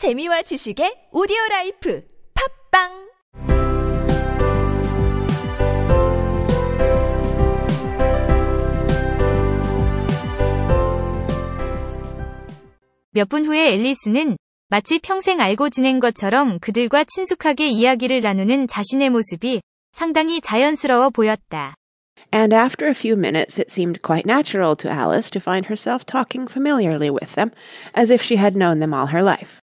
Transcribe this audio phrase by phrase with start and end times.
[0.00, 2.02] 재미와 지식의 오디오 라이프
[2.72, 2.88] 팝빵
[13.12, 14.38] 몇 분 후에 앨리스는
[14.70, 19.60] 마치 평생 알고 지낸 것처럼 그들과 친숙하게 이야기를 나누는 자신의 모습이
[19.92, 21.74] 상당히 자연스러워 보였다.
[22.32, 26.48] And after a few minutes, it seemed quite natural to Alice to find herself talking
[26.50, 27.50] familiarly with them,
[27.92, 29.60] as if she had known them all her life.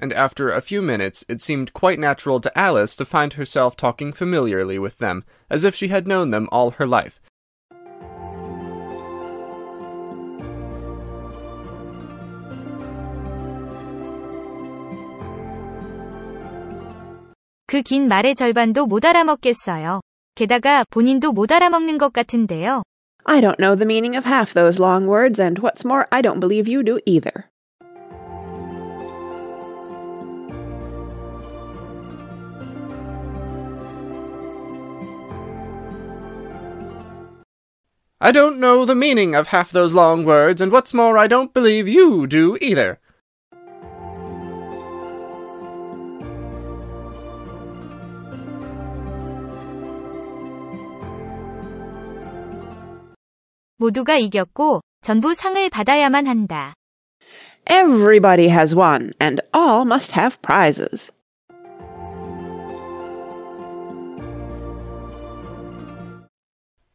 [0.00, 4.12] and after a few minutes it seemed quite natural to Alice to find herself talking
[4.12, 7.20] familiarly with them, as if she had known them all her life.
[17.72, 20.02] 그 긴 말의 절반도 못 알아먹겠어요.
[20.34, 22.82] 게다가 본인도 못 알아먹는 것 같은데요.
[23.24, 26.40] I don't know the meaning of half those long words, and what's more, I don't
[26.40, 27.48] believe you do either.
[38.20, 41.52] I don't know the meaning of half those long words, and what's more, I don't
[41.52, 42.98] believe you do either.
[53.78, 56.74] 모두가 이겼고 전부 상을 받아야만 한다.
[57.66, 61.10] Everybody has won, and all must have prizes.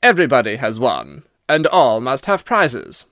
[0.01, 3.07] Everybody has won, and all must have prizes.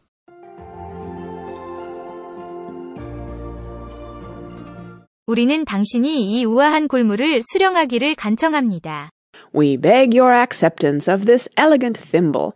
[5.27, 9.09] 우리는 당신이 이 우아한 골무를 수령하기를 간청합니다.
[9.53, 12.53] We beg your acceptance of this elegant thimble.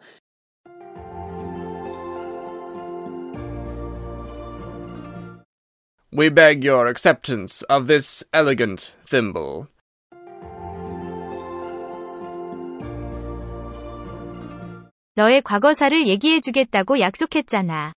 [6.11, 9.67] We beg your acceptance of this elegant thimble.
[15.16, 17.92] 너의 과거사를 얘기해 주겠다고 약속했잖아.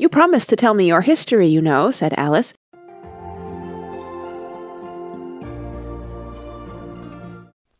[0.00, 2.54] You promised to tell me your history, you know, said Alice.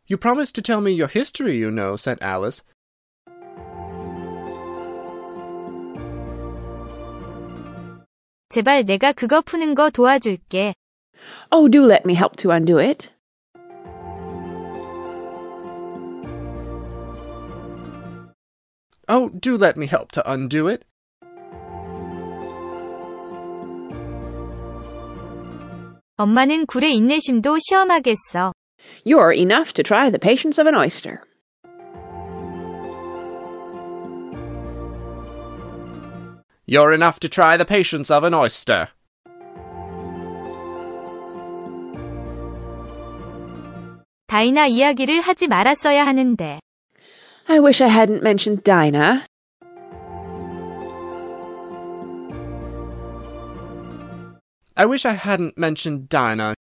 [0.09, 2.63] You promised to tell me your history, you know, said Alice.
[8.49, 10.73] 제발 내가 그거 푸는 거 도와줄게.
[11.51, 13.09] Oh, do let me help to undo it.
[19.16, 20.84] Oh, do let me help to undo it.
[26.16, 28.52] 엄마는 굴의 인내심도 시험하겠어.
[29.04, 31.22] You're enough to try the patience of an oyster.
[36.66, 38.88] You're enough to try the patience of an oyster.
[44.28, 46.60] 다이나 이야기를 하지 말았어야 하는데.
[47.49, 49.25] I wish I hadn't mentioned Dinah.
[54.75, 56.55] I wish I hadn't mentioned Dinah.